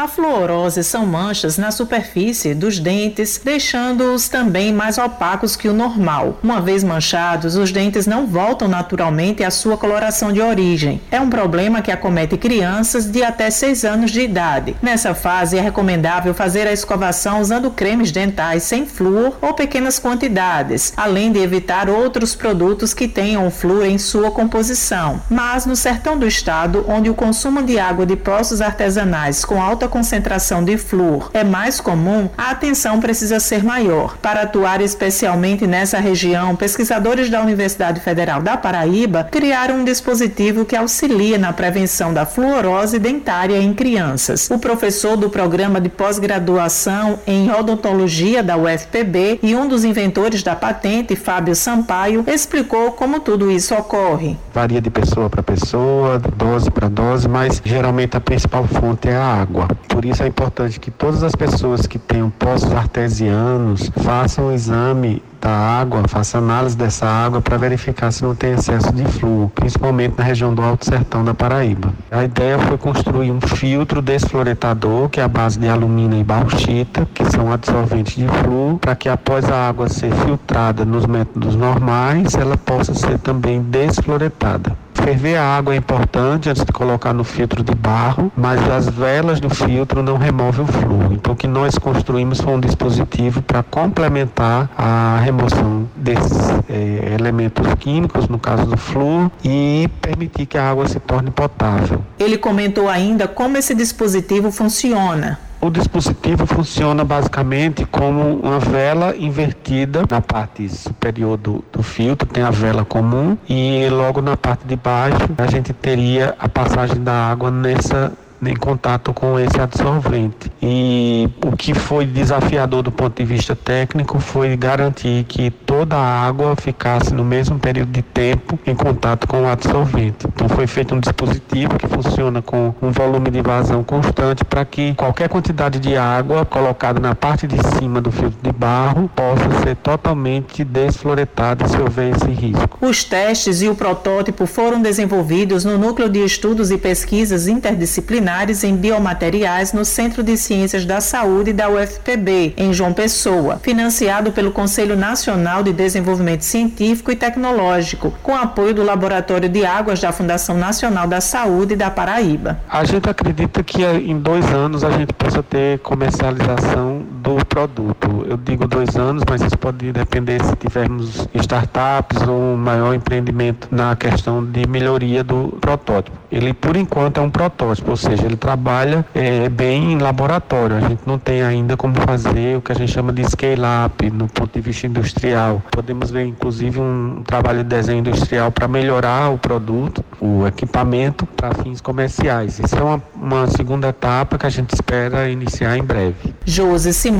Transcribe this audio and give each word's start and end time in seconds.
A 0.00 0.08
fluorose 0.08 0.82
são 0.82 1.04
manchas 1.04 1.58
na 1.58 1.70
superfície 1.70 2.54
dos 2.54 2.78
dentes, 2.78 3.38
deixando-os 3.44 4.30
também 4.30 4.72
mais 4.72 4.96
opacos 4.96 5.56
que 5.56 5.68
o 5.68 5.74
normal. 5.74 6.38
Uma 6.42 6.58
vez 6.58 6.82
manchados, 6.82 7.54
os 7.54 7.70
dentes 7.70 8.06
não 8.06 8.26
voltam 8.26 8.66
naturalmente 8.66 9.44
à 9.44 9.50
sua 9.50 9.76
coloração 9.76 10.32
de 10.32 10.40
origem. 10.40 11.02
É 11.10 11.20
um 11.20 11.28
problema 11.28 11.82
que 11.82 11.92
acomete 11.92 12.38
crianças 12.38 13.04
de 13.04 13.22
até 13.22 13.50
6 13.50 13.84
anos 13.84 14.10
de 14.10 14.22
idade. 14.22 14.74
Nessa 14.80 15.14
fase, 15.14 15.58
é 15.58 15.60
recomendável 15.60 16.32
fazer 16.32 16.66
a 16.66 16.72
escovação 16.72 17.38
usando 17.38 17.70
cremes 17.70 18.10
dentais 18.10 18.62
sem 18.62 18.86
flúor 18.86 19.36
ou 19.42 19.52
pequenas 19.52 19.98
quantidades, 19.98 20.94
além 20.96 21.30
de 21.30 21.40
evitar 21.40 21.90
outros 21.90 22.34
produtos 22.34 22.94
que 22.94 23.06
tenham 23.06 23.50
flúor 23.50 23.84
em 23.84 23.98
sua 23.98 24.30
composição. 24.30 25.20
Mas 25.28 25.66
no 25.66 25.76
sertão 25.76 26.18
do 26.18 26.26
estado, 26.26 26.86
onde 26.88 27.10
o 27.10 27.14
consumo 27.14 27.62
de 27.62 27.78
água 27.78 28.06
de 28.06 28.16
poços 28.16 28.62
artesanais 28.62 29.44
com 29.44 29.60
alta 29.60 29.89
concentração 29.90 30.64
de 30.64 30.78
flúor 30.78 31.30
é 31.34 31.44
mais 31.44 31.80
comum, 31.80 32.30
a 32.38 32.50
atenção 32.50 33.00
precisa 33.00 33.38
ser 33.38 33.62
maior. 33.62 34.16
Para 34.22 34.42
atuar 34.42 34.80
especialmente 34.80 35.66
nessa 35.66 35.98
região, 35.98 36.56
pesquisadores 36.56 37.28
da 37.28 37.42
Universidade 37.42 38.00
Federal 38.00 38.40
da 38.40 38.56
Paraíba 38.56 39.28
criaram 39.30 39.80
um 39.80 39.84
dispositivo 39.84 40.64
que 40.64 40.76
auxilia 40.76 41.36
na 41.36 41.52
prevenção 41.52 42.14
da 42.14 42.24
fluorose 42.24 42.98
dentária 42.98 43.58
em 43.58 43.74
crianças. 43.74 44.48
O 44.50 44.58
professor 44.58 45.16
do 45.16 45.28
programa 45.28 45.80
de 45.80 45.88
pós-graduação 45.88 47.18
em 47.26 47.50
odontologia 47.50 48.42
da 48.42 48.56
UFPB 48.56 49.40
e 49.42 49.54
um 49.54 49.66
dos 49.66 49.84
inventores 49.84 50.42
da 50.42 50.54
patente, 50.54 51.16
Fábio 51.16 51.54
Sampaio, 51.54 52.24
explicou 52.26 52.92
como 52.92 53.20
tudo 53.20 53.50
isso 53.50 53.74
ocorre. 53.74 54.36
Varia 54.54 54.80
de 54.80 54.90
pessoa 54.90 55.28
para 55.28 55.42
pessoa, 55.42 56.18
dose 56.18 56.70
para 56.70 56.88
dose, 56.88 57.28
mas 57.28 57.60
geralmente 57.64 58.16
a 58.16 58.20
principal 58.20 58.66
fonte 58.66 59.08
é 59.08 59.16
a 59.16 59.24
água. 59.24 59.68
Por 59.88 60.04
isso 60.04 60.22
é 60.22 60.26
importante 60.26 60.80
que 60.80 60.90
todas 60.90 61.22
as 61.22 61.34
pessoas 61.34 61.86
que 61.86 61.98
tenham 61.98 62.30
poços 62.30 62.72
artesianos 62.72 63.90
façam 64.02 64.48
o 64.48 64.52
exame 64.52 65.22
da 65.40 65.50
água, 65.50 66.02
façam 66.06 66.40
análise 66.40 66.76
dessa 66.76 67.06
água 67.06 67.40
para 67.40 67.56
verificar 67.56 68.10
se 68.12 68.22
não 68.22 68.34
tem 68.34 68.52
excesso 68.52 68.92
de 68.92 69.04
flúor, 69.04 69.48
principalmente 69.50 70.14
na 70.18 70.24
região 70.24 70.54
do 70.54 70.62
Alto 70.62 70.84
Sertão 70.84 71.24
da 71.24 71.32
Paraíba. 71.32 71.92
A 72.10 72.24
ideia 72.24 72.58
foi 72.58 72.76
construir 72.76 73.30
um 73.30 73.40
filtro 73.40 74.02
desfluoretador, 74.02 75.08
que 75.08 75.20
é 75.20 75.22
a 75.22 75.28
base 75.28 75.58
de 75.58 75.68
alumínio 75.68 76.20
e 76.20 76.24
bauxita, 76.24 77.08
que 77.14 77.24
são 77.24 77.50
adsorventes 77.52 78.16
de 78.16 78.28
flúor, 78.28 78.78
para 78.78 78.94
que 78.94 79.08
após 79.08 79.48
a 79.48 79.68
água 79.68 79.88
ser 79.88 80.12
filtrada 80.12 80.84
nos 80.84 81.06
métodos 81.06 81.56
normais, 81.56 82.34
ela 82.34 82.56
possa 82.56 82.94
ser 82.94 83.18
também 83.18 83.62
desfluoretada. 83.62 84.76
Ferver 85.02 85.36
a 85.36 85.56
água 85.56 85.74
é 85.74 85.76
importante 85.76 86.48
antes 86.48 86.64
de 86.64 86.72
colocar 86.72 87.12
no 87.12 87.24
filtro 87.24 87.62
de 87.64 87.74
barro, 87.74 88.30
mas 88.36 88.60
as 88.70 88.88
velas 88.88 89.40
do 89.40 89.48
filtro 89.48 90.02
não 90.02 90.16
removem 90.16 90.64
o 90.64 90.68
flúor. 90.68 91.12
Então, 91.12 91.32
o 91.32 91.36
que 91.36 91.46
nós 91.46 91.78
construímos 91.78 92.40
foi 92.40 92.54
um 92.54 92.60
dispositivo 92.60 93.42
para 93.42 93.62
complementar 93.62 94.70
a 94.76 95.18
remoção 95.22 95.88
desses 95.96 96.50
é, 96.68 97.14
elementos 97.18 97.66
químicos, 97.78 98.28
no 98.28 98.38
caso 98.38 98.66
do 98.66 98.76
flúor, 98.76 99.30
e 99.44 99.88
permitir 100.00 100.46
que 100.46 100.58
a 100.58 100.70
água 100.70 100.86
se 100.86 101.00
torne 101.00 101.30
potável. 101.30 102.02
Ele 102.18 102.36
comentou 102.36 102.88
ainda 102.88 103.26
como 103.26 103.56
esse 103.56 103.74
dispositivo 103.74 104.50
funciona. 104.50 105.38
O 105.62 105.68
dispositivo 105.68 106.46
funciona 106.46 107.04
basicamente 107.04 107.84
como 107.84 108.36
uma 108.36 108.58
vela 108.58 109.14
invertida 109.14 110.04
na 110.10 110.20
parte 110.22 110.66
superior 110.70 111.36
do, 111.36 111.62
do, 111.70 111.82
filtro, 111.82 112.26
tem 112.26 112.42
a 112.42 112.50
vela 112.50 112.82
comum 112.82 113.36
e 113.46 113.86
logo 113.90 114.22
na 114.22 114.38
parte 114.38 114.66
de 114.66 114.74
baixo 114.74 115.18
a 115.36 115.46
gente 115.50 115.74
teria 115.74 116.34
a 116.38 116.48
passagem 116.48 117.04
da 117.04 117.12
água 117.12 117.50
nessa 117.50 118.10
em 118.48 118.56
contato 118.56 119.12
com 119.12 119.38
esse 119.38 119.60
absorvente. 119.60 120.50
E 120.62 121.28
o 121.44 121.56
que 121.56 121.74
foi 121.74 122.06
desafiador 122.06 122.82
do 122.82 122.90
ponto 122.90 123.16
de 123.16 123.24
vista 123.24 123.54
técnico 123.54 124.18
foi 124.18 124.56
garantir 124.56 125.24
que 125.24 125.50
toda 125.50 125.96
a 125.96 126.26
água 126.26 126.54
ficasse 126.56 127.12
no 127.12 127.24
mesmo 127.24 127.58
período 127.58 127.90
de 127.90 128.02
tempo 128.02 128.58
em 128.66 128.74
contato 128.74 129.26
com 129.26 129.42
o 129.42 129.48
absorvente. 129.48 130.26
Então 130.26 130.48
foi 130.48 130.66
feito 130.66 130.94
um 130.94 131.00
dispositivo 131.00 131.76
que 131.76 131.86
funciona 131.86 132.40
com 132.40 132.74
um 132.80 132.90
volume 132.90 133.30
de 133.30 133.42
vazão 133.42 133.82
constante 133.82 134.44
para 134.44 134.64
que 134.64 134.94
qualquer 134.94 135.28
quantidade 135.28 135.78
de 135.78 135.96
água 135.96 136.44
colocada 136.44 137.00
na 137.00 137.14
parte 137.14 137.46
de 137.46 137.56
cima 137.76 138.00
do 138.00 138.10
filtro 138.10 138.38
de 138.42 138.52
barro 138.52 139.10
possa 139.14 139.48
ser 139.62 139.76
totalmente 139.76 140.64
desfloretada 140.64 141.66
se 141.68 141.76
houver 141.76 142.14
esse 142.14 142.30
risco. 142.30 142.78
Os 142.80 143.04
testes 143.04 143.62
e 143.62 143.68
o 143.68 143.74
protótipo 143.74 144.46
foram 144.46 144.80
desenvolvidos 144.80 145.64
no 145.64 145.78
Núcleo 145.78 146.08
de 146.08 146.24
Estudos 146.24 146.70
e 146.70 146.78
Pesquisas 146.78 147.46
Interdisciplinares 147.46 148.29
em 148.62 148.76
biomateriais 148.76 149.72
no 149.72 149.84
Centro 149.84 150.22
de 150.22 150.36
Ciências 150.36 150.84
da 150.84 151.00
Saúde 151.00 151.52
da 151.52 151.68
UFPB, 151.68 152.54
em 152.56 152.72
João 152.72 152.92
Pessoa, 152.92 153.58
financiado 153.58 154.30
pelo 154.30 154.52
Conselho 154.52 154.96
Nacional 154.96 155.64
de 155.64 155.72
Desenvolvimento 155.72 156.42
Científico 156.42 157.10
e 157.10 157.16
Tecnológico, 157.16 158.14
com 158.22 158.36
apoio 158.36 158.72
do 158.72 158.84
Laboratório 158.84 159.48
de 159.48 159.66
Águas 159.66 160.00
da 160.00 160.12
Fundação 160.12 160.56
Nacional 160.56 161.08
da 161.08 161.20
Saúde 161.20 161.74
da 161.74 161.90
Paraíba. 161.90 162.60
A 162.68 162.84
gente 162.84 163.10
acredita 163.10 163.64
que 163.64 163.84
em 163.84 164.18
dois 164.18 164.46
anos 164.52 164.84
a 164.84 164.90
gente 164.92 165.12
possa 165.12 165.42
ter 165.42 165.80
comercialização 165.80 167.02
do 167.36 167.46
produto. 167.46 168.26
Eu 168.28 168.36
digo 168.36 168.66
dois 168.66 168.96
anos, 168.96 169.22
mas 169.28 169.40
isso 169.42 169.56
pode 169.58 169.92
depender 169.92 170.42
se 170.44 170.56
tivermos 170.56 171.28
startups 171.34 172.26
ou 172.26 172.54
um 172.54 172.56
maior 172.56 172.94
empreendimento 172.94 173.68
na 173.70 173.94
questão 173.96 174.44
de 174.44 174.66
melhoria 174.66 175.22
do 175.22 175.56
protótipo. 175.60 176.16
Ele, 176.30 176.52
por 176.52 176.76
enquanto, 176.76 177.18
é 177.18 177.20
um 177.20 177.30
protótipo, 177.30 177.90
ou 177.90 177.96
seja, 177.96 178.24
ele 178.24 178.36
trabalha 178.36 179.04
é, 179.14 179.48
bem 179.48 179.92
em 179.92 179.98
laboratório. 179.98 180.76
A 180.76 180.80
gente 180.80 181.02
não 181.06 181.18
tem 181.18 181.42
ainda 181.42 181.76
como 181.76 181.94
fazer 182.00 182.56
o 182.56 182.60
que 182.60 182.72
a 182.72 182.74
gente 182.74 182.92
chama 182.92 183.12
de 183.12 183.24
scale-up 183.28 184.10
no 184.10 184.28
ponto 184.28 184.52
de 184.52 184.60
vista 184.60 184.86
industrial. 184.86 185.62
Podemos 185.70 186.10
ver, 186.10 186.26
inclusive, 186.26 186.80
um 186.80 187.22
trabalho 187.24 187.58
de 187.58 187.64
desenho 187.64 188.00
industrial 188.00 188.50
para 188.50 188.66
melhorar 188.68 189.30
o 189.30 189.38
produto, 189.38 190.04
o 190.20 190.46
equipamento, 190.46 191.26
para 191.26 191.52
fins 191.54 191.80
comerciais. 191.80 192.58
Isso 192.58 192.76
é 192.76 192.82
uma, 192.82 193.02
uma 193.14 193.46
segunda 193.48 193.88
etapa 193.88 194.38
que 194.38 194.46
a 194.46 194.50
gente 194.50 194.72
espera 194.72 195.28
iniciar 195.28 195.76
em 195.76 195.82
breve. 195.82 196.34
Josi 196.44 196.92
Simão 196.92 197.19